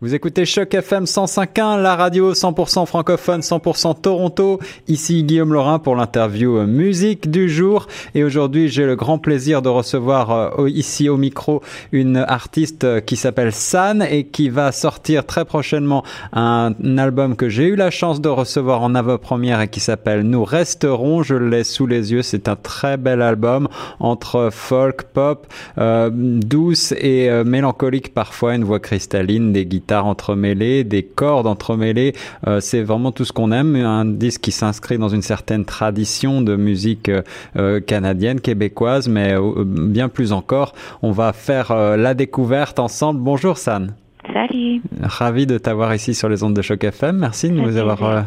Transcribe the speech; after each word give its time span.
Vous 0.00 0.12
écoutez 0.12 0.44
Choc 0.44 0.74
FM 0.74 1.04
105.1, 1.04 1.80
la 1.80 1.94
radio 1.94 2.34
100% 2.34 2.84
francophone, 2.84 3.42
100% 3.42 4.00
Toronto. 4.00 4.58
Ici 4.88 5.22
Guillaume 5.22 5.52
Laurin 5.52 5.78
pour 5.78 5.94
l'interview 5.94 6.58
euh, 6.58 6.66
musique 6.66 7.30
du 7.30 7.48
jour. 7.48 7.86
Et 8.16 8.24
aujourd'hui, 8.24 8.68
j'ai 8.68 8.86
le 8.86 8.96
grand 8.96 9.18
plaisir 9.18 9.62
de 9.62 9.68
recevoir 9.68 10.58
euh, 10.58 10.68
ici 10.68 11.08
au 11.08 11.16
micro 11.16 11.62
une 11.92 12.16
artiste 12.16 12.82
euh, 12.82 13.00
qui 13.00 13.14
s'appelle 13.14 13.52
San 13.52 14.02
et 14.02 14.24
qui 14.24 14.48
va 14.48 14.72
sortir 14.72 15.24
très 15.26 15.44
prochainement 15.44 16.02
un, 16.32 16.74
album 16.98 17.36
que 17.36 17.48
j'ai 17.48 17.66
eu 17.66 17.76
la 17.76 17.92
chance 17.92 18.20
de 18.20 18.28
recevoir 18.28 18.82
en 18.82 18.96
avant-première 18.96 19.60
et 19.60 19.68
qui 19.68 19.80
s'appelle 19.80 20.22
Nous 20.22 20.44
resterons. 20.44 21.22
Je 21.22 21.36
l'ai 21.36 21.62
sous 21.62 21.86
les 21.86 22.12
yeux. 22.12 22.22
C'est 22.22 22.48
un 22.48 22.56
très 22.56 22.96
bel 22.96 23.22
album 23.22 23.68
entre 24.00 24.48
folk, 24.50 25.04
pop, 25.04 25.46
douce 25.76 26.92
et 26.92 27.30
mélancolique 27.44 28.12
parfois, 28.12 28.56
une 28.56 28.64
voix 28.64 28.80
cristalline, 28.80 29.52
des 29.52 29.64
guitares 29.64 29.83
entremêlées, 29.92 30.84
des 30.84 31.02
cordes 31.02 31.46
entremêlées. 31.46 32.14
Euh, 32.46 32.60
c'est 32.60 32.82
vraiment 32.82 33.12
tout 33.12 33.24
ce 33.24 33.32
qu'on 33.32 33.52
aime. 33.52 33.76
Un 33.76 34.04
disque 34.04 34.42
qui 34.42 34.52
s'inscrit 34.52 34.98
dans 34.98 35.08
une 35.08 35.22
certaine 35.22 35.64
tradition 35.64 36.40
de 36.40 36.56
musique 36.56 37.10
euh, 37.56 37.80
canadienne, 37.80 38.40
québécoise, 38.40 39.08
mais 39.08 39.34
euh, 39.34 39.64
bien 39.64 40.08
plus 40.08 40.32
encore. 40.32 40.74
On 41.02 41.12
va 41.12 41.32
faire 41.32 41.74
la 41.74 42.14
découverte 42.14 42.78
ensemble. 42.78 43.20
Bonjour 43.20 43.58
San. 43.58 43.94
Salut. 44.32 44.80
Ravi 45.02 45.46
de 45.46 45.58
t'avoir 45.58 45.94
ici 45.94 46.14
sur 46.14 46.28
les 46.28 46.42
ondes 46.42 46.54
de 46.54 46.62
choc 46.62 46.82
FM. 46.82 47.18
Merci 47.18 47.50
de 47.50 47.60
nous 47.60 47.76
avoir 47.76 48.24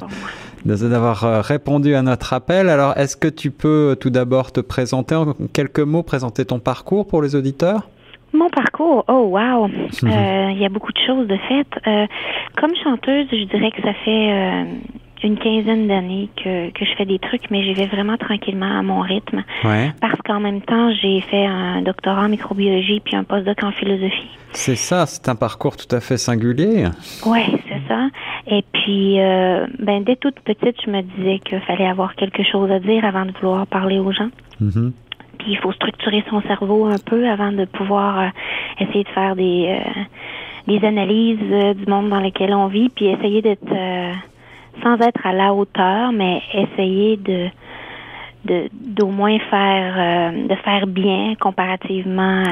d'avoir 0.65 1.43
répondu 1.43 1.95
à 1.95 2.01
notre 2.01 2.34
appel. 2.34 2.70
Alors, 2.70 2.98
est-ce 2.98 3.15
que 3.15 3.27
tu 3.27 3.51
peux 3.51 3.95
tout 3.99 4.09
d'abord 4.09 4.51
te 4.51 4.59
présenter 4.59 5.15
en 5.15 5.34
quelques 5.53 5.79
mots, 5.79 6.03
présenter 6.03 6.45
ton 6.45 6.59
parcours 6.59 7.07
pour 7.07 7.21
les 7.21 7.35
auditeurs? 7.35 7.87
Mon 8.38 8.50
parcours, 8.50 9.04
oh 9.08 9.30
wow, 9.32 9.66
euh, 9.66 10.52
il 10.52 10.58
y 10.59 10.66
a 10.66 10.70
beaucoup 10.70 10.94
de 10.94 11.00
choses 11.05 11.27
de 11.27 11.38
fait. 11.48 11.68
Euh, 11.88 12.05
comme 12.55 12.72
chanteuse, 12.84 13.27
je 13.32 13.44
dirais 13.46 13.72
que 13.72 13.82
ça 13.82 13.94
fait 14.05 14.32
euh, 14.32 14.63
une 15.24 15.38
quinzaine 15.38 15.88
d'années 15.88 16.29
que, 16.38 16.70
que 16.71 16.85
je 16.85 16.91
fais 16.98 17.05
des 17.05 17.20
trucs, 17.20 17.49
mais 17.49 17.63
j'y 17.63 17.74
vais 17.74 17.88
vraiment 17.88 18.18
tranquillement 18.18 18.79
à 18.79 18.84
mon 18.84 19.02
rythme. 19.02 19.44
Parce 19.99 20.21
qu'en 20.26 20.40
même 20.40 20.62
temps, 20.62 20.91
j'ai 21.02 21.21
fait 21.21 21.46
un 21.46 21.82
doctorat 21.82 22.26
en 22.26 22.29
microbiologie 22.29 23.02
puis 23.02 23.16
un 23.16 23.24
postdoc 23.24 23.63
en 23.63 23.71
philosophie. 23.71 24.29
C'est 24.51 24.76
ça, 24.76 25.05
c'est 25.05 25.27
un 25.29 25.35
parcours 25.35 25.76
tout 25.76 25.94
à 25.96 25.99
fait 25.99 26.18
singulier. 26.18 26.85
Oui, 27.26 27.41
c'est 27.68 27.82
ça. 27.88 28.07
Et 28.49 28.63
puis, 28.72 29.18
ben 29.79 30.04
dès 30.04 30.16
toute 30.16 30.40
petite, 30.40 30.77
je 30.85 30.90
me 30.90 31.01
disais 31.01 31.40
qu'il 31.40 31.60
fallait 31.62 31.88
avoir 31.88 32.16
quelque 32.16 32.44
chose 32.44 32.72
à 32.72 32.79
dire 32.79 33.04
avant 33.04 33.26
de 33.26 33.32
vouloir 33.34 33.68
parler 33.68 33.99
aux 33.99 34.12
gens. 34.12 34.29
Mm-hmm 35.40 35.48
il 35.48 35.57
faut 35.57 35.71
structurer 35.71 36.24
son 36.30 36.41
cerveau 36.41 36.85
un 36.85 36.98
peu 36.98 37.27
avant 37.27 37.52
de 37.52 37.66
pouvoir 37.66 38.20
euh, 38.20 38.27
essayer 38.80 39.04
de 39.04 39.10
faire 39.10 39.35
des 39.35 39.79
euh, 39.79 40.02
des 40.68 40.85
analyses 40.85 41.40
euh, 41.52 41.74
du 41.74 41.85
monde 41.90 42.10
dans 42.10 42.20
lequel 42.20 42.54
on 42.54 42.68
vit, 42.68 42.90
puis 42.90 43.07
essayer 43.07 43.41
d'être 43.41 43.74
sans 44.84 44.99
être 44.99 45.26
à 45.26 45.34
la 45.34 45.54
hauteur, 45.54 46.12
mais 46.12 46.41
essayer 46.54 47.18
de 47.18 47.48
de 48.46 48.70
d'au 48.74 49.07
moins 49.07 49.40
faire 49.49 50.34
de 50.34 50.55
faire 50.55 50.88
bien 50.88 51.35
comparativement 51.40 52.44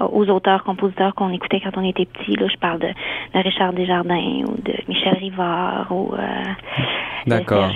aux 0.00 0.26
auteurs 0.30 0.64
compositeurs 0.64 1.14
qu'on 1.14 1.30
écoutait 1.30 1.60
quand 1.60 1.76
on 1.76 1.84
était 1.84 2.06
petit. 2.06 2.36
Là 2.36 2.46
je 2.48 2.56
parle 2.56 2.78
de, 2.78 2.88
de 2.88 3.38
Richard 3.38 3.72
Desjardins 3.72 4.44
ou 4.46 4.56
de 4.62 4.74
Michel 4.88 5.14
Rivard 5.18 5.88
ou 5.90 6.14
D'accord. 7.26 7.70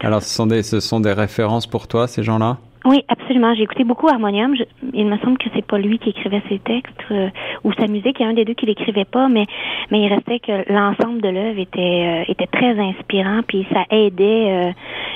Alors 0.00 0.22
ce 0.22 0.34
sont 0.34 0.46
des 0.46 0.62
ce 0.62 0.80
sont 0.80 1.00
des 1.00 1.12
références 1.12 1.66
pour 1.66 1.88
toi 1.88 2.06
ces 2.06 2.22
gens-là? 2.22 2.58
Oui, 2.86 3.04
absolument. 3.08 3.52
J'ai 3.54 3.64
écouté 3.64 3.82
beaucoup 3.82 4.08
Harmonium. 4.08 4.54
il 4.92 5.06
me 5.06 5.18
semble 5.18 5.38
que 5.38 5.48
c'est 5.54 5.66
pas 5.66 5.76
lui 5.76 5.98
qui 5.98 6.10
écrivait 6.10 6.42
ses 6.48 6.60
textes 6.60 7.04
euh, 7.10 7.28
ou 7.64 7.72
sa 7.72 7.88
musique. 7.88 8.16
Il 8.20 8.22
y 8.22 8.26
a 8.26 8.28
un 8.28 8.32
des 8.32 8.44
deux 8.44 8.54
qui 8.54 8.64
l'écrivait 8.64 9.04
pas, 9.04 9.28
mais 9.28 9.44
mais 9.90 10.02
il 10.02 10.08
restait 10.08 10.38
que 10.38 10.72
l'ensemble 10.72 11.20
de 11.20 11.28
l'œuvre 11.28 11.58
était 11.58 12.24
euh, 12.28 12.32
était 12.32 12.46
très 12.46 12.78
inspirant, 12.78 13.40
puis 13.46 13.66
ça 13.72 13.84
aidait 13.90 14.68
euh, 14.68 14.72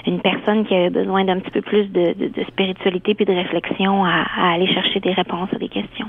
une 0.09 0.21
personne 0.21 0.67
qui 0.67 0.75
avait 0.75 0.91
besoin 0.91 1.25
d'un 1.25 1.39
petit 1.39 1.53
peu 1.53 1.63
plus 1.63 1.87
de, 1.93 2.13
de, 2.15 2.45
spiritualité 2.49 3.15
puis 3.15 3.25
de 3.25 3.35
réflexion 3.35 4.05
à 4.05 4.25
aller 4.53 4.67
chercher 4.67 4.99
des 4.99 5.13
réponses 5.13 5.51
à 5.55 5.59
des 5.59 5.69
questions. 5.69 6.09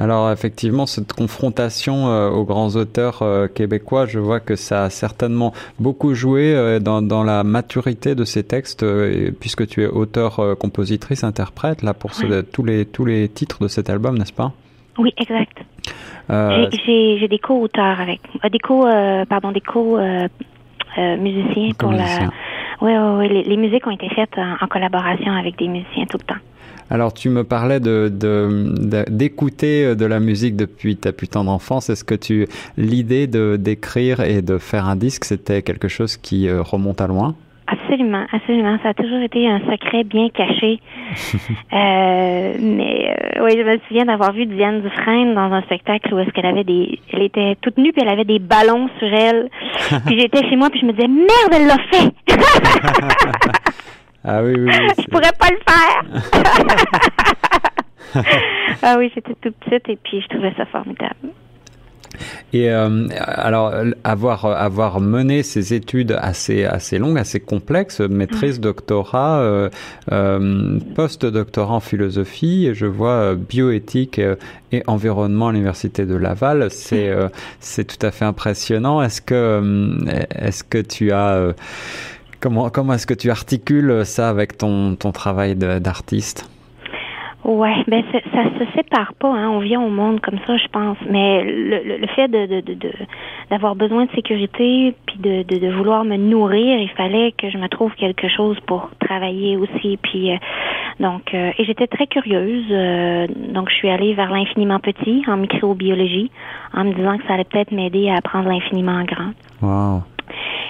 Alors 0.00 0.32
effectivement, 0.32 0.86
cette 0.86 1.12
confrontation 1.12 2.08
euh, 2.08 2.30
aux 2.30 2.44
grands 2.44 2.74
auteurs 2.74 3.20
euh, 3.20 3.48
québécois, 3.48 4.06
je 4.06 4.18
vois 4.18 4.40
que 4.40 4.56
ça 4.56 4.84
a 4.84 4.90
certainement 4.90 5.52
beaucoup 5.78 6.14
joué 6.14 6.54
euh, 6.54 6.78
dans, 6.78 7.02
dans, 7.02 7.22
la 7.22 7.44
maturité 7.44 8.14
de 8.14 8.24
ces 8.24 8.42
textes, 8.42 8.82
puisque 9.40 9.66
tu 9.66 9.82
es 9.82 9.86
auteur, 9.86 10.40
compositrice, 10.58 11.22
interprète 11.22 11.82
là 11.82 11.92
pour 11.92 12.12
tous 12.12 12.64
les 12.64 12.86
tous 12.86 13.04
les 13.04 13.28
titres 13.28 13.62
de 13.62 13.68
cet 13.68 13.90
album, 13.90 14.16
n'est-ce 14.16 14.32
pas? 14.32 14.52
Oui, 14.96 15.12
exact. 15.18 15.58
J'ai 16.30 17.28
des 17.28 17.38
co-auteurs 17.38 18.00
avec, 18.00 18.20
des 18.50 18.58
co, 18.58 18.86
pardon, 19.28 19.52
des 19.52 19.60
co 19.60 19.98
musiciens 20.96 21.72
pour 21.78 21.92
la. 21.92 22.30
Oui, 22.80 22.92
oui, 22.92 23.28
oui. 23.28 23.44
Les, 23.46 23.56
musiques 23.58 23.86
ont 23.86 23.90
été 23.90 24.08
faites 24.08 24.38
en 24.38 24.66
collaboration 24.66 25.32
avec 25.32 25.58
des 25.58 25.68
musiciens 25.68 26.06
tout 26.06 26.16
le 26.16 26.24
temps. 26.24 26.40
Alors, 26.90 27.14
tu 27.14 27.28
me 27.30 27.44
parlais 27.44 27.78
de, 27.78 28.08
d'écouter 29.08 29.90
de, 29.90 29.94
de, 29.94 30.06
la 30.06 30.18
musique 30.18 30.56
depuis 30.56 30.96
ta 30.96 31.12
plus 31.12 31.28
tendre 31.28 31.52
enfance. 31.52 31.88
Est-ce 31.88 32.04
que 32.04 32.16
tu, 32.16 32.46
l'idée 32.76 33.28
de 33.28 33.56
d'écrire 33.56 34.20
et 34.20 34.42
de 34.42 34.58
faire 34.58 34.86
un 34.86 34.96
disque, 34.96 35.24
c'était 35.24 35.62
quelque 35.62 35.86
chose 35.88 36.16
qui 36.16 36.48
euh, 36.48 36.62
remonte 36.62 37.00
à 37.00 37.06
loin? 37.06 37.36
Absolument, 37.68 38.26
absolument. 38.32 38.78
Ça 38.82 38.88
a 38.88 38.94
toujours 38.94 39.20
été 39.20 39.48
un 39.48 39.60
secret 39.60 40.02
bien 40.02 40.28
caché. 40.30 40.80
euh, 41.72 42.54
mais 42.60 43.14
euh, 43.36 43.44
oui, 43.44 43.52
je 43.56 43.62
me 43.62 43.78
souviens 43.86 44.06
d'avoir 44.06 44.32
vu 44.32 44.46
Diane 44.46 44.80
Dufresne 44.80 45.34
dans 45.34 45.52
un 45.52 45.62
spectacle 45.62 46.12
où 46.12 46.18
est-ce 46.18 46.30
qu'elle 46.30 46.46
avait 46.46 46.64
des, 46.64 46.98
elle 47.12 47.22
était 47.22 47.56
toute 47.60 47.78
nue 47.78 47.92
puis 47.92 48.02
elle 48.02 48.12
avait 48.12 48.24
des 48.24 48.40
ballons 48.40 48.88
sur 48.98 49.14
elle. 49.14 49.48
puis 50.06 50.18
j'étais 50.18 50.48
chez 50.48 50.56
moi 50.56 50.68
puis 50.70 50.80
je 50.80 50.86
me 50.86 50.92
disais 50.92 51.06
merde, 51.06 51.52
elle 51.52 51.66
l'a 51.68 51.78
fait. 51.92 52.12
Ah 54.24 54.42
oui, 54.42 54.54
oui. 54.56 54.70
Je 54.98 55.04
pourrais 55.10 55.32
pas 55.38 55.48
le 55.50 55.58
faire. 55.66 56.02
ah 58.82 58.96
oui, 58.98 59.10
j'étais 59.14 59.34
toute 59.40 59.56
petite 59.56 59.88
et 59.88 59.96
puis 59.96 60.20
je 60.20 60.28
trouvais 60.28 60.52
ça 60.56 60.66
formidable. 60.66 61.30
Et 62.52 62.70
euh, 62.70 63.06
alors, 63.16 63.72
avoir, 64.04 64.44
avoir 64.44 65.00
mené 65.00 65.42
ces 65.42 65.74
études 65.74 66.16
assez, 66.20 66.64
assez 66.64 66.98
longues, 66.98 67.18
assez 67.18 67.40
complexes, 67.40 68.00
maîtrise, 68.00 68.58
mm. 68.58 68.62
doctorat, 68.62 69.40
euh, 69.40 69.70
euh, 70.12 70.78
post-doctorat 70.94 71.74
en 71.74 71.80
philosophie, 71.80 72.70
je 72.74 72.86
vois 72.86 73.34
bioéthique 73.34 74.20
et 74.72 74.82
environnement 74.86 75.48
à 75.48 75.52
l'université 75.52 76.06
de 76.06 76.14
Laval, 76.14 76.70
c'est 76.70 77.14
mm. 77.14 77.30
c'est 77.60 77.84
tout 77.84 78.04
à 78.04 78.10
fait 78.10 78.24
impressionnant. 78.24 79.02
Est-ce 79.02 79.20
que, 79.22 79.96
est-ce 80.34 80.64
que 80.64 80.78
tu 80.78 81.12
as 81.12 81.54
Comment, 82.40 82.70
comment 82.70 82.94
est-ce 82.94 83.06
que 83.06 83.14
tu 83.14 83.30
articules 83.30 84.04
ça 84.04 84.28
avec 84.28 84.56
ton, 84.56 84.96
ton 84.96 85.12
travail 85.12 85.56
d'artiste? 85.56 86.48
Ouais, 87.42 87.82
ben 87.88 88.04
ça 88.12 88.44
se 88.58 88.72
sépare 88.76 89.14
pas. 89.14 89.32
Hein. 89.32 89.48
On 89.48 89.60
vient 89.60 89.80
au 89.80 89.88
monde 89.88 90.20
comme 90.20 90.38
ça, 90.46 90.56
je 90.58 90.68
pense. 90.68 90.98
Mais 91.08 91.42
le, 91.42 91.98
le, 91.98 92.06
fait 92.08 92.28
de 92.28 92.46
d'avoir 93.50 93.74
de, 93.74 93.80
de, 93.80 93.84
besoin 93.88 94.04
de 94.04 94.10
sécurité 94.10 94.94
puis 95.06 95.18
de, 95.18 95.42
de, 95.42 95.58
de, 95.58 95.72
vouloir 95.74 96.04
me 96.04 96.16
nourrir, 96.16 96.78
il 96.78 96.90
fallait 96.90 97.32
que 97.32 97.50
je 97.50 97.56
me 97.56 97.68
trouve 97.68 97.94
quelque 97.94 98.28
chose 98.28 98.58
pour 98.66 98.90
travailler 99.00 99.56
aussi. 99.56 99.98
Puis 100.02 100.32
euh, 100.32 100.36
donc, 101.00 101.32
euh, 101.32 101.50
et 101.56 101.64
j'étais 101.64 101.86
très 101.86 102.06
curieuse. 102.06 102.66
Euh, 102.70 103.26
donc, 103.54 103.70
je 103.70 103.74
suis 103.74 103.88
allée 103.88 104.12
vers 104.12 104.30
l'infiniment 104.30 104.78
petit 104.78 105.24
en 105.26 105.38
microbiologie, 105.38 106.30
en 106.74 106.84
me 106.84 106.92
disant 106.92 107.16
que 107.16 107.26
ça 107.26 107.34
allait 107.34 107.44
peut-être 107.44 107.72
m'aider 107.72 108.10
à 108.10 108.16
apprendre 108.16 108.50
l'infiniment 108.50 109.02
grand. 109.04 109.32
Wow. 109.62 110.02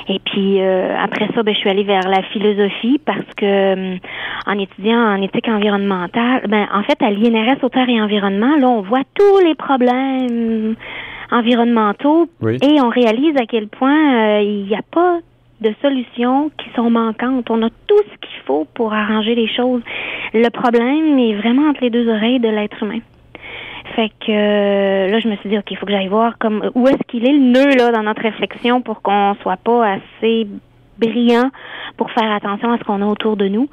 Et 0.08 0.18
puis 0.24 0.60
euh, 0.60 0.96
après 0.98 1.28
ça, 1.34 1.42
ben, 1.42 1.54
je 1.54 1.58
suis 1.58 1.70
allée 1.70 1.84
vers 1.84 2.08
la 2.08 2.22
philosophie 2.22 3.00
parce 3.04 3.26
que 3.36 3.44
euh, 3.44 3.96
en 4.46 4.58
étudiant 4.58 4.98
en 4.98 5.22
éthique 5.22 5.48
environnementale, 5.48 6.42
ben 6.48 6.66
en 6.72 6.82
fait 6.82 7.00
à 7.02 7.10
l'INRS 7.10 7.70
Terre 7.70 7.88
et 7.88 8.00
Environnement, 8.00 8.56
là 8.56 8.68
on 8.68 8.80
voit 8.80 9.02
tous 9.14 9.38
les 9.44 9.54
problèmes 9.54 10.74
environnementaux 11.30 12.28
et 12.42 12.80
on 12.80 12.88
réalise 12.88 13.36
à 13.36 13.46
quel 13.46 13.68
point 13.68 14.38
euh, 14.38 14.40
il 14.42 14.64
n'y 14.64 14.74
a 14.74 14.82
pas 14.90 15.18
de 15.60 15.72
solutions 15.82 16.50
qui 16.58 16.66
sont 16.74 16.90
manquantes. 16.90 17.50
On 17.50 17.62
a 17.62 17.68
tout 17.68 18.02
ce 18.10 18.26
qu'il 18.26 18.40
faut 18.46 18.66
pour 18.74 18.92
arranger 18.92 19.34
les 19.34 19.48
choses. 19.48 19.82
Le 20.32 20.48
problème 20.48 21.18
est 21.18 21.34
vraiment 21.34 21.68
entre 21.68 21.82
les 21.82 21.90
deux 21.90 22.08
oreilles 22.08 22.40
de 22.40 22.48
l'être 22.48 22.82
humain. 22.82 23.00
Fait 23.96 24.10
que 24.20 24.30
euh, 24.30 25.10
là, 25.10 25.18
je 25.20 25.28
me 25.28 25.36
suis 25.36 25.48
dit, 25.48 25.58
OK, 25.58 25.70
il 25.70 25.76
faut 25.76 25.86
que 25.86 25.92
j'aille 25.92 26.08
voir 26.08 26.38
comme 26.38 26.70
où 26.74 26.86
est-ce 26.86 27.02
qu'il 27.08 27.26
est 27.26 27.32
le 27.32 27.38
nœud 27.38 27.76
là 27.76 27.92
dans 27.92 28.02
notre 28.02 28.22
réflexion 28.22 28.82
pour 28.82 29.02
qu'on 29.02 29.34
soit 29.42 29.56
pas 29.56 29.94
assez 29.94 30.46
brillant 30.98 31.50
pour 31.96 32.10
faire 32.12 32.30
attention 32.30 32.72
à 32.72 32.78
ce 32.78 32.84
qu'on 32.84 33.02
a 33.02 33.06
autour 33.06 33.36
de 33.36 33.48
nous. 33.48 33.68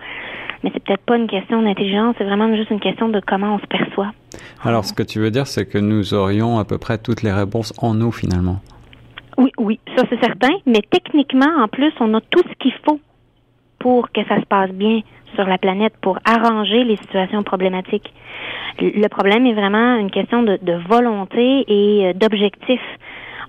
Mais 0.63 0.71
c'est 0.73 0.83
peut-être 0.83 1.05
pas 1.05 1.17
une 1.17 1.27
question 1.27 1.61
d'intelligence, 1.61 2.15
c'est 2.17 2.23
vraiment 2.23 2.53
juste 2.55 2.71
une 2.71 2.79
question 2.79 3.09
de 3.09 3.21
comment 3.25 3.55
on 3.55 3.59
se 3.59 3.67
perçoit. 3.67 4.11
Alors, 4.63 4.85
ce 4.85 4.93
que 4.93 5.03
tu 5.03 5.19
veux 5.19 5.29
dire, 5.29 5.45
c'est 5.45 5.67
que 5.67 5.77
nous 5.77 6.13
aurions 6.13 6.57
à 6.57 6.65
peu 6.65 6.77
près 6.77 6.97
toutes 6.97 7.21
les 7.21 7.31
réponses 7.31 7.73
en 7.77 7.93
nous, 7.93 8.11
finalement. 8.11 8.57
Oui, 9.37 9.51
oui, 9.59 9.79
ça 9.95 10.03
c'est 10.09 10.19
certain. 10.19 10.53
Mais 10.65 10.81
techniquement, 10.89 11.61
en 11.61 11.67
plus, 11.67 11.93
on 11.99 12.11
a 12.15 12.21
tout 12.21 12.41
ce 12.41 12.55
qu'il 12.59 12.73
faut 12.85 12.99
pour 13.79 14.11
que 14.11 14.23
ça 14.25 14.39
se 14.39 14.45
passe 14.45 14.71
bien 14.71 15.01
sur 15.35 15.45
la 15.45 15.57
planète, 15.57 15.93
pour 16.01 16.19
arranger 16.25 16.83
les 16.83 16.97
situations 16.97 17.43
problématiques. 17.43 18.13
Le 18.79 19.07
problème 19.07 19.45
est 19.45 19.53
vraiment 19.53 19.95
une 19.97 20.11
question 20.11 20.43
de, 20.43 20.57
de 20.61 20.73
volonté 20.87 21.65
et 21.67 22.07
euh, 22.07 22.13
d'objectif 22.13 22.79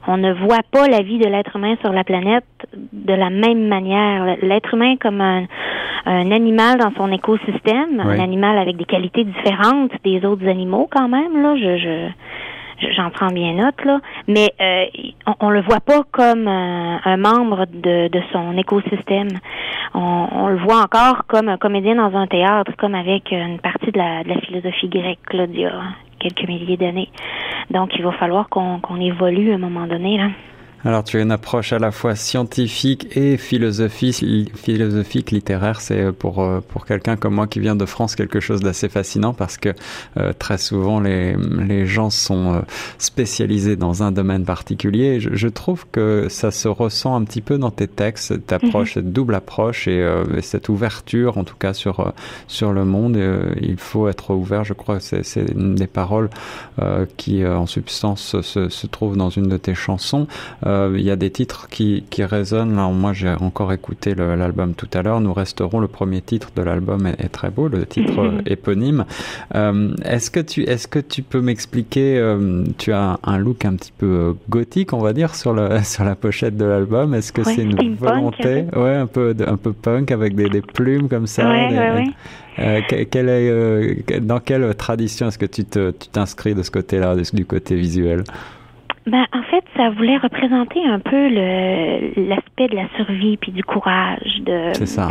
on 0.08 0.16
ne 0.16 0.32
voit 0.32 0.62
pas 0.70 0.88
la 0.88 1.02
vie 1.02 1.19
de 1.19 1.26
l'être 1.26 1.54
humain 1.56 1.75
sur 1.82 1.92
la 1.92 2.02
planète 2.02 2.44
de 2.75 3.12
la 3.12 3.28
même 3.28 3.69
manière. 3.69 4.36
L'être 4.40 4.72
humain 4.72 4.96
comme 4.96 5.20
un, 5.20 5.44
animal 6.06 6.78
dans 6.78 6.92
son 6.96 7.12
écosystème, 7.12 8.00
un 8.00 8.19
animal 8.19 8.56
avec 8.56 8.78
des 8.78 8.86
qualités 8.86 9.24
différentes 9.24 9.90
des 10.04 10.24
autres 10.24 10.48
animaux 10.48 10.88
quand 10.90 11.08
même. 11.08 11.42
Là, 11.42 11.54
je, 11.56 11.76
je 11.76 12.08
j'en 12.96 13.10
prends 13.10 13.28
bien 13.28 13.54
note 13.54 13.84
là, 13.84 14.00
mais 14.26 14.52
euh, 14.60 14.84
on, 15.40 15.50
le 15.50 15.60
voit 15.62 15.80
pas 15.80 16.02
comme 16.10 16.46
un, 16.48 17.16
membre 17.16 17.66
de, 17.72 18.08
de, 18.08 18.20
son 18.32 18.56
écosystème. 18.56 19.28
On, 19.94 20.28
on, 20.32 20.48
le 20.48 20.58
voit 20.58 20.82
encore 20.82 21.26
comme 21.26 21.48
un 21.48 21.56
comédien 21.56 21.96
dans 21.96 22.16
un 22.16 22.26
théâtre, 22.26 22.72
comme 22.76 22.94
avec 22.94 23.30
une 23.30 23.58
partie 23.58 23.90
de 23.90 23.98
la, 23.98 24.25
de 24.25 24.28
la 24.28 24.40
philosophie 24.40 24.88
grecque 24.88 25.32
là, 25.32 25.46
d'il 25.46 25.60
y 25.60 25.66
a 25.66 25.82
quelques 26.19 26.46
milliers 26.48 26.76
d'années. 26.76 27.10
Donc, 27.70 27.90
il 27.96 28.04
va 28.04 28.12
falloir 28.12 28.48
qu'on 28.48 28.81
qu'on 28.81 29.00
évolue 29.00 29.52
à 29.52 29.56
un 29.56 29.58
moment 29.58 29.86
donné 29.86 30.19
là. 30.19 30.28
Alors 30.84 31.02
tu 31.02 31.16
as 31.16 31.20
une 31.20 31.32
approche 31.32 31.72
à 31.72 31.80
la 31.80 31.90
fois 31.90 32.14
scientifique 32.14 33.08
et 33.16 33.36
philosophique, 33.36 34.25
philosophique 34.56 35.32
littéraire. 35.32 35.80
C'est 35.80 36.00
euh, 36.00 36.12
pour 36.12 36.40
euh, 36.40 36.60
pour 36.60 36.86
quelqu'un 36.86 37.16
comme 37.16 37.34
moi 37.34 37.48
qui 37.48 37.58
vient 37.58 37.75
de 37.75 37.84
France 37.84 38.14
quelque 38.14 38.38
chose 38.38 38.60
d'assez 38.60 38.88
fascinant 38.88 39.34
parce 39.34 39.56
que 39.56 39.70
euh, 40.19 40.32
très 40.38 40.56
souvent 40.56 41.00
les 41.00 41.36
les 41.36 41.86
gens 41.86 42.10
sont 42.10 42.62
spécialisés 42.98 43.75
dans 43.75 44.04
un 44.04 44.12
domaine 44.12 44.44
particulier. 44.44 45.19
Je, 45.19 45.30
je, 45.34 45.48
trouve 45.48 45.84
que 45.90 46.28
ça 46.28 46.52
se 46.52 46.69
ressent 46.69 47.16
un 47.16 47.24
petit 47.24 47.40
peu 47.40 47.58
dans 47.58 47.72
tes 47.72 47.88
textes, 47.88 48.28
cette 48.28 48.52
approche, 48.52 48.90
mhm. 48.90 49.02
cette 49.02 49.12
double 49.12 49.34
approche 49.34 49.88
et, 49.88 50.06
cette 50.42 50.69
ouverture 50.69 51.38
en 51.38 51.44
tout 51.44 51.56
cas 51.56 51.72
sur 51.72 52.12
sur 52.46 52.72
le 52.72 52.84
monde. 52.84 53.19
il 53.60 53.78
faut 53.78 54.08
être 54.08 54.31
ouvert. 54.32 54.64
Je 54.64 54.74
crois 54.74 54.98
que 54.98 55.22
c'est 55.22 55.54
des 55.54 55.86
paroles 55.86 56.31
qui 57.16 57.44
en 57.44 57.66
substance 57.66 58.40
se, 58.40 58.69
se 58.69 58.86
trouve 58.86 59.16
dans 59.16 59.31
une 59.31 59.48
de 59.48 59.56
tes 59.56 59.74
chansons. 59.74 60.28
Euh, 60.69 60.94
il 60.94 61.03
y 61.03 61.11
a 61.11 61.17
des 61.17 61.31
titres 61.31 61.69
qui, 61.69 62.05
qui 62.11 62.25
résonnent. 62.25 62.73
Moi, 62.73 63.12
j'ai 63.12 63.31
encore 63.41 63.73
écouté 63.73 64.15
l'album 64.15 64.75
tout 64.75 64.88
à 64.93 65.03
l'heure. 65.03 65.20
Nous 65.20 65.32
resterons. 65.32 65.81
Le 65.81 65.88
premier 65.88 66.20
titre 66.20 66.50
de 66.55 66.62
l'album 66.62 67.06
est, 67.06 67.29
très 67.31 67.50
beau, 67.50 67.69
le 67.69 67.87
titre 67.87 68.19
euh, 68.23 68.41
éponyme. 68.47 69.05
Euh, 69.55 69.94
est-ce 70.05 70.31
que 70.31 70.41
tu 70.41 70.62
est-ce 70.65 70.87
que 70.87 70.99
tu 70.99 71.23
peux 71.23 71.41
m'expliquer 71.41 72.23
Tu 72.76 72.93
as 72.93 73.19
un 73.23 73.38
look 73.38 73.65
un 73.65 73.75
petit 73.76 73.93
peu 73.97 74.37
gothique, 74.49 74.93
on 74.93 74.99
va 74.99 75.12
dire, 75.12 75.35
sur 75.35 75.55
la 75.55 75.82
sur 75.85 76.05
la 76.05 76.15
pochette 76.15 76.56
de 76.56 76.65
l'album? 76.65 77.15
Est-ce 77.15 77.32
que 77.32 77.43
c'est 77.44 77.62
une 77.62 77.94
volonté? 77.94 78.65
Ouais, 78.76 78.94
un 78.94 79.06
peu 79.06 79.35
un 79.47 79.56
peu 79.56 79.73
punk 79.73 80.11
avec 80.11 80.35
des, 80.35 80.49
des 80.49 80.61
plumes 80.62 81.09
comme 81.09 81.26
ça. 81.26 81.49
Ouais, 81.49 82.12
quelle 83.11 83.29
est, 83.29 84.20
dans 84.20 84.41
quelle 84.41 84.75
tradition 84.75 85.29
est-ce 85.29 85.38
que 85.38 85.47
tu 85.47 85.65
t'inscris 85.65 86.55
de 86.55 86.62
ce 86.62 86.70
côté-là, 86.70 87.15
du 87.32 87.47
côté 87.47 87.76
visuel? 87.76 88.25
Ben, 89.11 89.25
en 89.32 89.43
fait, 89.43 89.65
ça 89.78 89.90
voulait 89.90 90.19
représenter 90.19 90.84
un 90.84 90.98
peu 90.98 91.28
l'aspect 92.16 92.69
de 92.69 92.75
la 92.76 92.88
survie 92.96 93.36
puis 93.36 93.52
du 93.52 93.64
courage. 93.64 94.42
De, 94.44 94.72
C'est 94.75 94.86
ça. 94.86 95.10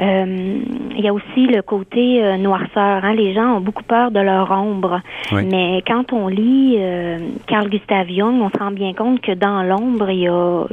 Euh, 0.00 0.58
il 0.96 1.00
y 1.00 1.08
a 1.08 1.14
aussi 1.14 1.46
le 1.46 1.62
côté 1.62 2.22
euh, 2.24 2.36
noirceur. 2.36 3.04
Hein. 3.04 3.14
Les 3.14 3.32
gens 3.32 3.56
ont 3.56 3.60
beaucoup 3.60 3.84
peur 3.84 4.10
de 4.10 4.18
leur 4.18 4.50
ombre. 4.50 5.00
Mais 5.32 5.82
quand 5.86 6.12
on 6.12 6.26
lit 6.26 6.76
euh, 6.78 7.18
Carl 7.46 7.70
Gustav 7.70 8.08
Jung, 8.08 8.42
on 8.42 8.50
se 8.50 8.58
rend 8.58 8.72
bien 8.72 8.92
compte 8.92 9.20
que 9.20 9.32
dans 9.32 9.62
l'ombre, 9.62 10.10
il 10.10 10.20
y 10.20 10.28
a 10.28 10.64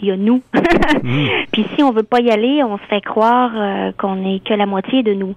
il 0.00 0.08
y 0.08 0.10
a 0.10 0.16
nous. 0.16 0.42
Mm. 1.02 1.26
Puis 1.52 1.64
si 1.74 1.82
on 1.82 1.92
veut 1.92 2.02
pas 2.02 2.20
y 2.20 2.30
aller, 2.30 2.62
on 2.62 2.76
se 2.76 2.82
fait 2.84 3.00
croire 3.00 3.52
euh, 3.54 3.92
qu'on 3.96 4.26
est 4.26 4.44
que 4.44 4.52
la 4.52 4.66
moitié 4.66 5.02
de 5.02 5.14
nous, 5.14 5.34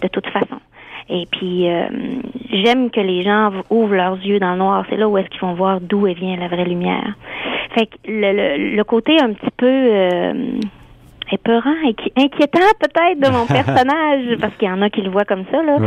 de 0.00 0.08
toute 0.08 0.26
façon. 0.28 0.56
Et 1.08 1.26
puis, 1.30 1.68
euh, 1.68 1.86
j'aime 2.50 2.90
que 2.90 3.00
les 3.00 3.22
gens 3.22 3.50
ouvrent 3.70 3.94
leurs 3.94 4.18
yeux 4.24 4.38
dans 4.38 4.52
le 4.52 4.58
noir. 4.58 4.84
C'est 4.88 4.96
là 4.96 5.08
où 5.08 5.18
est-ce 5.18 5.28
qu'ils 5.28 5.40
vont 5.40 5.54
voir 5.54 5.80
d'où 5.80 6.04
vient 6.06 6.36
la 6.36 6.48
vraie 6.48 6.64
lumière. 6.64 7.14
Fait 7.74 7.86
que 7.86 7.96
le, 8.06 8.76
le, 8.76 8.84
côté 8.84 9.20
un 9.20 9.32
petit 9.32 9.50
peu 9.56 9.66
euh, 9.66 10.32
épeurant, 11.30 11.74
inquiétant 12.16 12.60
peut-être 12.80 13.20
de 13.20 13.30
mon 13.30 13.46
personnage, 13.48 14.38
parce 14.40 14.54
qu'il 14.56 14.68
y 14.68 14.70
en 14.70 14.80
a 14.80 14.88
qui 14.90 15.02
le 15.02 15.10
voient 15.10 15.24
comme 15.24 15.44
ça. 15.50 15.62
Là. 15.62 15.78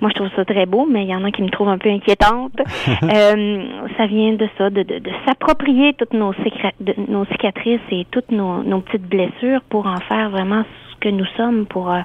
Moi, 0.00 0.10
je 0.10 0.14
trouve 0.14 0.30
ça 0.36 0.44
très 0.44 0.66
beau, 0.66 0.86
mais 0.88 1.02
il 1.02 1.10
y 1.10 1.14
en 1.14 1.24
a 1.24 1.30
qui 1.30 1.42
me 1.42 1.50
trouvent 1.50 1.68
un 1.68 1.78
peu 1.78 1.90
inquiétante. 1.90 2.58
euh, 3.02 3.64
ça 3.96 4.06
vient 4.06 4.32
de 4.34 4.48
ça, 4.56 4.70
de, 4.70 4.82
de, 4.82 4.98
de 5.00 5.10
s'approprier 5.26 5.94
toutes 5.94 6.14
nos, 6.14 6.32
nos 7.08 7.24
cicatrices 7.26 7.80
et 7.90 8.06
toutes 8.10 8.30
nos, 8.30 8.62
nos 8.62 8.80
petites 8.80 9.08
blessures 9.08 9.60
pour 9.68 9.86
en 9.86 9.98
faire 10.08 10.30
vraiment 10.30 10.62
ce 10.92 10.96
que 11.00 11.08
nous 11.08 11.26
sommes, 11.36 11.66
pour... 11.66 11.92
Euh, 11.92 12.00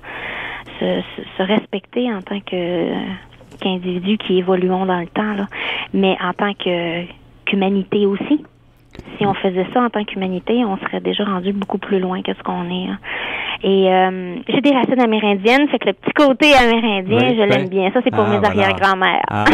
se, 0.80 1.44
respecter 1.44 2.12
en 2.14 2.22
tant 2.22 2.40
que 2.40 2.92
qu'individu 3.60 4.18
qui 4.18 4.38
évoluons 4.38 4.86
dans 4.86 5.00
le 5.00 5.08
temps, 5.08 5.48
mais 5.94 6.16
en 6.22 6.34
tant 6.34 6.54
qu'humanité 6.54 8.06
aussi. 8.06 8.46
Si 9.18 9.26
on 9.26 9.34
faisait 9.34 9.66
ça 9.74 9.82
en 9.82 9.90
tant 9.90 10.04
qu'humanité, 10.04 10.64
on 10.64 10.78
serait 10.78 11.00
déjà 11.00 11.24
rendu 11.24 11.54
beaucoup 11.54 11.80
plus 11.80 12.00
loin 12.00 12.22
que 12.22 12.34
ce 12.34 12.44
qu'on 12.44 12.70
est. 12.70 12.90
Hein. 12.90 13.00
Et 13.64 13.92
euh, 13.92 14.36
j'ai 14.48 14.62
des 14.62 14.72
racines 14.72 15.00
amérindiennes, 15.00 15.68
fait 15.70 15.80
que 15.80 15.88
le 15.88 15.94
petit 15.94 16.14
côté 16.14 16.54
amérindien, 16.54 17.34
je 17.36 17.42
l'aime 17.42 17.68
bien. 17.68 17.90
Ça, 17.92 18.02
c'est 18.04 18.12
pour 18.12 18.26
ah, 18.28 18.40
mes 18.40 18.46
arrière-grand-mères. 18.46 19.24
Ah, 19.30 19.46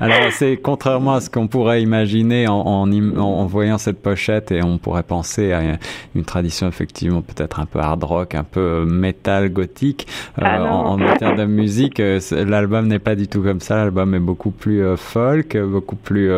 Alors, 0.00 0.32
c'est 0.32 0.58
contrairement 0.58 1.14
à 1.14 1.20
ce 1.20 1.30
qu'on 1.30 1.48
pourrait 1.48 1.82
imaginer 1.82 2.46
en, 2.46 2.58
en, 2.58 3.18
en, 3.18 3.46
voyant 3.46 3.78
cette 3.78 4.02
pochette, 4.02 4.52
et 4.52 4.62
on 4.62 4.76
pourrait 4.76 5.04
penser 5.04 5.52
à 5.52 5.78
une 6.14 6.24
tradition 6.24 6.68
effectivement 6.68 7.22
peut-être 7.22 7.60
un 7.60 7.66
peu 7.66 7.78
hard 7.78 8.04
rock, 8.04 8.34
un 8.34 8.44
peu 8.44 8.84
métal 8.84 9.48
gothique. 9.48 10.06
Euh, 10.38 10.42
ah 10.44 10.64
en, 10.64 10.92
en, 10.92 10.96
matière 10.98 11.34
de 11.34 11.46
musique, 11.46 11.98
euh, 11.98 12.20
l'album 12.30 12.88
n'est 12.88 12.98
pas 12.98 13.14
du 13.14 13.26
tout 13.26 13.42
comme 13.42 13.60
ça. 13.60 13.76
L'album 13.76 14.14
est 14.14 14.20
beaucoup 14.20 14.50
plus 14.50 14.82
folk, 14.96 15.56
beaucoup 15.56 15.96
plus 15.96 16.30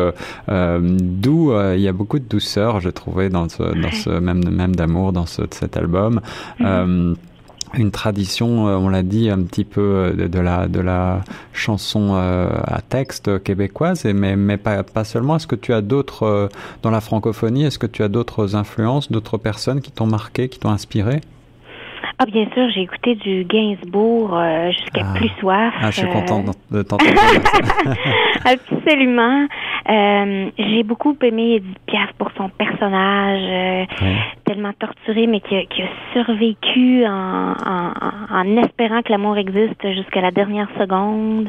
doux. 0.47 1.53
il 1.73 1.81
y 1.81 1.87
a 1.87 1.93
beaucoup 1.93 2.19
de 2.19 2.27
douceur, 2.27 2.79
je 2.79 2.89
trouvais, 2.89 3.29
dans 3.29 3.49
ce, 3.49 3.63
dans 3.63 3.91
ce 3.91 4.09
même, 4.09 4.47
même 4.49 4.75
d'amour 4.75 5.11
dans 5.11 5.25
ce, 5.25 5.41
cet 5.51 5.75
album. 5.75 5.80
Mhm. 5.87 6.21
Euh, 6.61 7.13
une 7.77 7.91
tradition, 7.91 8.67
euh, 8.67 8.75
on 8.75 8.89
l'a 8.89 9.01
dit, 9.01 9.29
un 9.29 9.41
petit 9.43 9.63
peu 9.63 9.81
euh, 9.81 10.27
de, 10.27 10.39
la 10.39 10.67
de 10.67 10.81
la 10.81 11.21
chanson 11.53 12.15
à 12.15 12.81
texte 12.81 13.41
québécoise, 13.43 14.05
mais 14.05 14.35
mais 14.35 14.57
pas 14.57 14.83
pas 14.83 15.03
seulement. 15.03 15.37
Est-ce 15.37 15.47
que 15.47 15.55
tu 15.55 15.73
as 15.73 15.81
d'autres 15.81 16.49
dans 16.81 16.91
la 16.91 17.01
francophonie 17.01 17.63
Est-ce 17.63 17.79
que 17.79 17.87
tu 17.87 18.03
as 18.03 18.09
d'autres 18.09 18.55
influences, 18.55 19.11
d'autres 19.11 19.37
personnes 19.37 19.81
qui 19.81 19.91
t'ont 19.91 20.07
marqué, 20.07 20.49
qui 20.49 20.59
t'ont 20.59 20.71
inspiré? 20.71 21.21
Ah, 22.19 22.25
bien 22.25 22.45
sûr, 22.53 22.69
j'ai 22.75 22.81
écouté 22.81 23.15
du 23.15 23.45
Gainsbourg 23.45 24.39
jusqu'à 24.69 25.01
ah. 25.03 25.17
plus 25.17 25.29
soif. 25.39 25.73
Ah, 25.81 25.89
je 25.89 26.01
suis 26.01 26.09
content 26.09 26.43
de 26.69 26.83
t'entendre. 26.83 27.11
Absolument. 28.45 29.47
Euh, 29.89 30.49
j'ai 30.57 30.83
beaucoup 30.83 31.15
aimé 31.23 31.55
Edith 31.55 31.79
Piaf 31.87 32.11
pour 32.17 32.31
son 32.37 32.49
personnage, 32.49 33.87
euh, 34.01 34.15
tellement 34.51 34.73
torturé, 34.73 35.27
mais 35.27 35.39
qui 35.39 35.55
a, 35.55 35.63
qui 35.65 35.81
a 35.81 35.87
survécu 36.13 37.05
en, 37.05 37.53
en, 37.65 37.93
en, 38.31 38.57
espérant 38.63 39.01
que 39.01 39.11
l'amour 39.11 39.37
existe 39.37 39.81
jusqu'à 39.93 40.21
la 40.21 40.31
dernière 40.31 40.67
seconde. 40.77 41.47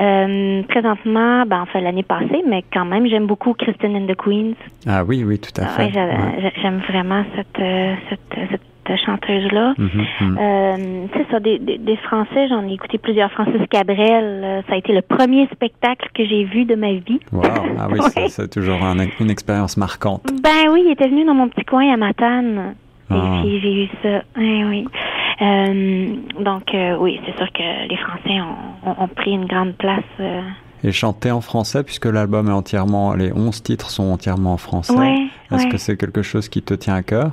Euh, 0.00 0.62
présentement, 0.62 1.44
ben, 1.44 1.60
enfin 1.62 1.80
l'année 1.80 2.02
passée, 2.02 2.42
mais 2.48 2.64
quand 2.72 2.86
même, 2.86 3.06
j'aime 3.06 3.26
beaucoup 3.26 3.52
Christine 3.52 3.94
and 3.96 4.06
the 4.06 4.16
Queens. 4.16 4.54
Ah 4.86 5.04
oui, 5.04 5.22
oui, 5.22 5.38
tout 5.38 5.60
à 5.60 5.66
fait. 5.66 5.90
J'aime 6.62 6.80
vraiment 6.88 7.22
cette, 7.36 7.58
euh, 7.60 7.94
cette, 8.08 8.48
cette 8.50 8.71
chanteuse-là. 9.04 9.74
Mhm, 9.78 9.90
mhm. 10.20 10.38
euh, 10.38 11.06
c'est 11.14 11.30
ça, 11.30 11.40
des, 11.40 11.58
des, 11.58 11.96
Français, 11.96 12.48
j'en 12.48 12.66
ai 12.68 12.72
écouté 12.72 12.98
plusieurs. 12.98 13.30
Francis 13.32 13.60
Cabrel, 13.70 14.64
ça 14.68 14.74
a 14.74 14.76
été 14.76 14.92
le 14.92 15.02
premier 15.02 15.46
spectacle 15.52 16.08
que 16.14 16.24
j'ai 16.24 16.44
vu 16.44 16.64
de 16.64 16.74
ma 16.74 16.92
vie. 16.92 17.20
Wow. 17.32 17.42
Ah 17.78 17.88
oui, 17.90 17.98
c'est 18.28 18.50
toujours 18.50 18.78
une 19.20 19.30
expérience 19.30 19.76
marquante. 19.76 20.22
Ben 20.42 20.70
oui, 20.72 20.82
il 20.86 20.92
était 20.92 21.08
venu 21.08 21.24
dans 21.24 21.34
mon 21.34 21.48
petit 21.48 21.64
coin 21.64 21.92
à 21.92 21.96
Matane. 21.96 22.74
Et 23.10 23.14
ah. 23.14 23.40
puis 23.42 23.60
j'ai 23.60 23.84
eu 23.84 23.88
ça. 24.02 24.22
Eh 24.38 24.64
oui. 24.64 24.86
Euh, 25.40 26.14
donc 26.40 26.74
euh, 26.74 26.96
oui, 26.98 27.20
c'est 27.26 27.36
sûr 27.36 27.50
que 27.52 27.88
les 27.88 27.96
Français 27.96 28.40
ont, 28.40 29.02
ont, 29.02 29.08
pris 29.08 29.32
une 29.32 29.46
grande 29.46 29.74
place. 29.74 30.04
Euh. 30.20 30.40
Et 30.84 30.92
chanter 30.92 31.30
en 31.30 31.40
français, 31.40 31.82
puisque 31.82 32.06
l'album 32.06 32.48
est 32.48 32.52
entièrement, 32.52 33.14
les 33.14 33.32
11 33.32 33.62
titres 33.62 33.90
sont 33.90 34.04
entièrement 34.04 34.54
en 34.54 34.56
français. 34.56 34.94
Est-ce 35.50 35.66
que 35.68 35.78
c'est 35.78 35.96
quelque 35.96 36.22
chose 36.22 36.48
qui 36.48 36.62
te 36.62 36.74
tient 36.74 36.94
à 36.94 37.02
cœur? 37.02 37.32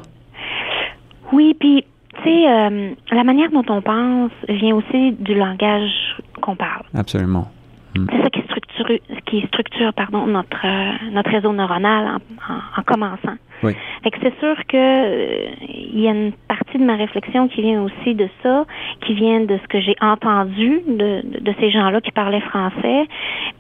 Oui, 1.32 1.56
puis 1.60 1.86
tu 2.16 2.24
sais, 2.24 2.50
euh, 2.50 2.92
la 3.12 3.24
manière 3.24 3.52
dont 3.52 3.66
on 3.70 3.82
pense 3.82 4.32
vient 4.48 4.76
aussi 4.76 5.12
du 5.14 5.36
langage 5.36 6.18
qu'on 6.42 6.56
parle. 6.56 6.84
Absolument. 6.96 7.48
Hmm. 7.96 8.06
C'est 8.12 8.22
ça 8.22 8.30
qui 8.30 8.42
structure, 8.42 8.86
qui 9.26 9.48
structure 9.48 9.94
pardon, 9.94 10.28
notre, 10.28 10.66
euh, 10.66 11.12
notre 11.12 11.32
réseau 11.32 11.54
neuronal 11.54 12.08
en, 12.08 12.80
en, 12.80 12.84
commençant. 12.84 13.36
Oui. 13.64 13.74
Fait 14.04 14.12
que 14.12 14.18
c'est 14.22 14.40
sûr 14.40 14.56
que 14.68 14.78
euh, 14.78 15.50
il 15.68 16.00
y 16.00 16.08
a 16.08 16.12
une 16.12 16.32
partie 16.48 16.78
de 16.78 16.84
ma 16.84 16.96
réflexion 16.96 17.48
qui 17.48 17.62
vient 17.62 17.82
aussi 17.84 18.16
de 18.16 18.28
ça, 18.44 18.66
qui 19.02 19.14
vient 19.14 19.42
de 19.42 19.58
ce 19.58 19.68
que 19.68 19.82
j'ai 19.82 19.96
entendu 20.02 20.82
de, 20.88 21.40
de, 21.40 21.54
ces 21.60 21.72
gens-là 21.72 22.00
qui 22.02 22.12
parlaient 22.12 22.42
français. 22.42 23.08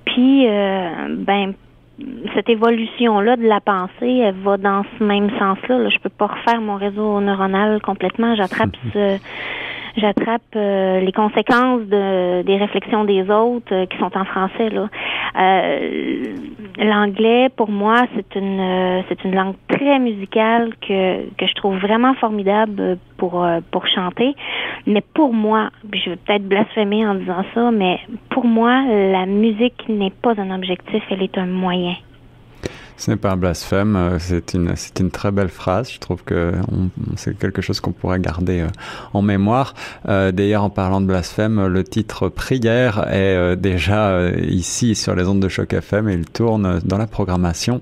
Puis, 0.06 0.46
ben, 0.46 1.54
cette 2.36 2.50
évolution-là 2.50 3.36
de 3.36 3.48
la 3.48 3.60
pensée, 3.60 4.20
elle 4.24 4.36
va 4.44 4.58
dans 4.58 4.84
ce 4.98 5.03
même 5.03 5.29
sens-là. 5.38 5.79
Là. 5.79 5.89
Je 5.89 6.00
peux 6.00 6.10
pas 6.10 6.27
refaire 6.27 6.62
mon 6.62 6.75
réseau 6.75 7.20
neuronal 7.22 7.82
complètement. 7.82 8.36
J'attrape 8.36 8.75
ce 8.94 9.18
j'attrape 9.98 10.41
euh, 10.56 11.00
les 11.01 11.12
conséquences 11.12 11.82
de, 11.82 12.41
des 12.44 12.58
réflexions 12.58 13.06
des 13.06 13.29
autres 13.29 13.74
euh, 13.74 13.86
qui 13.86 13.98
sont 13.98 14.15
en 14.15 14.25
français. 14.25 14.70
Là. 14.70 14.89
Euh, 15.39 16.36
l'anglais, 16.86 17.50
pour 17.55 17.69
moi, 17.69 18.05
c'est 18.15 18.36
une 18.36 19.03
c'est 19.07 19.24
une 19.24 19.36
langue 19.36 19.55
très 19.67 20.00
musicale 20.00 20.74
que, 20.81 21.29
que 21.38 21.45
je 21.45 21.53
trouve 21.55 21.77
vraiment 21.77 22.13
formidable 22.15 22.98
pour 23.17 23.45
pour 23.71 23.88
chanter. 23.88 24.36
Mais 24.86 25.01
pour 25.13 25.33
moi, 25.33 25.69
je 25.93 26.12
vais 26.12 26.15
peut-être 26.17 26.48
blasphémer 26.48 27.05
en 27.05 27.15
disant 27.15 27.43
ça, 27.53 27.71
mais 27.71 28.00
pour 28.29 28.45
moi, 28.45 28.83
la 28.88 29.25
musique 29.25 29.88
n'est 29.89 30.13
pas 30.21 30.33
un 30.39 30.51
objectif, 30.55 31.03
elle 31.09 31.24
est 31.24 31.38
un 31.38 31.48
moyen. 31.48 31.95
Ce 33.00 33.10
n'est 33.10 33.18
pas 33.18 33.32
un 33.32 33.38
blasphème, 33.38 33.96
euh, 33.96 34.20
c'est 34.20 34.53
une, 34.53 34.75
c'est 34.75 35.00
une 35.00 35.10
très 35.10 35.32
belle 35.32 35.48
phrase. 35.48 35.89
Je 35.89 36.00
trouve 36.00 36.22
que 36.25 36.51
c'est 37.15 37.38
quelque 37.39 37.62
chose 37.62 37.79
qu'on 37.79 37.94
pourrait 37.94 38.20
garder 38.20 38.60
euh, 38.60 38.68
en 39.13 39.22
mémoire. 39.22 39.74
Euh, 40.10 40.34
d'ailleurs, 40.34 40.65
en 40.65 40.70
parlant 40.70 41.00
de 41.00 41.06
blasphème, 41.06 41.65
le 41.65 41.84
titre 41.86 42.27
Prière 42.27 43.08
est 43.10 43.56
déjà 43.56 44.29
ici 44.32 44.96
sur 44.96 45.15
les 45.15 45.25
ondes 45.25 45.39
de 45.39 45.48
choc 45.48 45.72
FM 45.72 46.10
et 46.10 46.13
il 46.13 46.25
tourne 46.25 46.82
dans 46.84 46.98
la 46.98 47.08
programmation. 47.08 47.79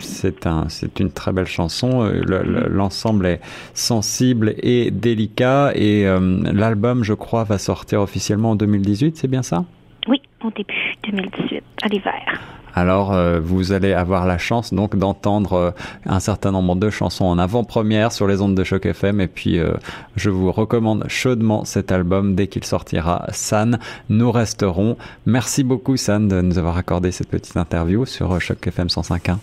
C'est 0.00 0.46
un, 0.46 0.68
c'est 0.68 0.98
une 0.98 1.12
très 1.12 1.32
belle 1.32 1.46
chanson. 1.46 2.10
l'ensemble 2.26 3.26
est 3.26 3.40
sensible 3.74 4.54
et 4.58 4.90
délicat 4.90 5.72
et 5.74 6.04
l'album, 6.52 7.04
je 7.04 7.12
crois, 7.12 7.44
va 7.44 7.58
sortir 7.58 8.00
officiellement 8.00 8.52
en 8.52 8.56
2018. 8.56 9.16
C'est 9.18 9.28
bien 9.28 9.42
ça? 9.42 9.64
Oui, 10.08 10.22
au 10.42 10.50
début 10.50 10.94
2018, 11.04 11.62
à 11.82 11.88
l'hiver. 11.88 12.61
Alors 12.74 13.12
euh, 13.12 13.40
vous 13.40 13.72
allez 13.72 13.92
avoir 13.92 14.26
la 14.26 14.38
chance 14.38 14.72
donc 14.72 14.96
d'entendre 14.96 15.52
euh, 15.52 15.70
un 16.06 16.20
certain 16.20 16.52
nombre 16.52 16.76
de 16.76 16.90
chansons 16.90 17.24
en 17.24 17.38
avant-première 17.38 18.12
sur 18.12 18.26
les 18.26 18.40
ondes 18.40 18.54
de 18.54 18.64
choc 18.64 18.86
FM 18.86 19.20
et 19.20 19.26
puis 19.26 19.58
euh, 19.58 19.72
je 20.16 20.30
vous 20.30 20.50
recommande 20.50 21.04
chaudement 21.08 21.64
cet 21.64 21.92
album 21.92 22.34
dès 22.34 22.46
qu'il 22.46 22.64
sortira. 22.64 23.26
San, 23.32 23.78
nous 24.08 24.32
resterons. 24.32 24.96
Merci 25.26 25.64
beaucoup 25.64 25.96
San 25.96 26.28
de 26.28 26.40
nous 26.40 26.58
avoir 26.58 26.76
accordé 26.76 27.12
cette 27.12 27.28
petite 27.28 27.56
interview 27.56 28.06
sur 28.06 28.40
choc 28.40 28.66
FM 28.66 28.86
105.1. 28.86 29.36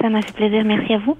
Ça 0.00 0.08
m'a 0.08 0.22
fait 0.22 0.32
plaisir, 0.32 0.62
merci 0.64 0.92
à 0.94 0.98
vous. 0.98 1.16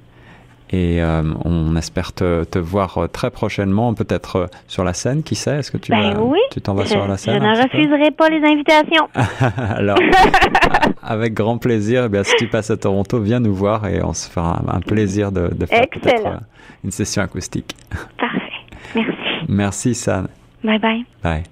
Et 0.70 1.00
euh, 1.00 1.22
on 1.44 1.76
espère 1.76 2.12
te, 2.12 2.42
te, 2.44 2.58
voir 2.58 2.98
euh, 2.98 3.06
très 3.06 3.30
prochainement, 3.30 3.94
peut-être 3.94 4.36
euh, 4.36 4.46
sur 4.66 4.82
la 4.82 4.94
scène, 4.94 5.22
qui 5.22 5.36
sait? 5.36 5.58
Est-ce 5.58 5.70
que 5.70 5.76
tu 5.76 5.92
ben 5.92 6.18
oui. 6.18 6.40
tu 6.50 6.60
t'en 6.60 6.74
vas 6.74 6.86
sur 6.86 7.06
la 7.06 7.16
scène 7.16 7.40
Je 7.40 7.46
ne 7.46 7.62
refuserai 7.62 8.10
pas 8.10 8.28
les 8.28 8.44
invitations. 8.44 9.08
Alors, 9.76 9.98
avec 11.02 11.34
grand 11.34 11.58
plaisir. 11.58 12.04
Eh 12.06 12.08
bien, 12.08 12.24
si 12.24 12.34
tu 12.36 12.48
passes 12.48 12.70
à 12.70 12.76
Toronto, 12.76 13.20
viens 13.20 13.38
nous 13.38 13.54
voir 13.54 13.86
et 13.86 14.02
on 14.02 14.12
se 14.12 14.28
fera 14.28 14.60
un, 14.66 14.80
plaisir 14.80 15.30
de, 15.30 15.54
de 15.54 15.66
faire 15.66 15.86
une 16.82 16.90
session 16.90 17.22
acoustique. 17.22 17.76
Parfait. 18.18 18.40
Merci. 18.94 19.12
Merci, 19.48 19.94
San. 19.94 20.28
Bye 20.64 20.78
bye. 20.80 21.04
Bye. 21.22 21.44